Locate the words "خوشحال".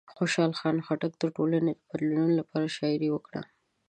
0.15-0.51